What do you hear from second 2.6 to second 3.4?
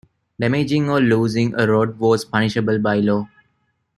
by law.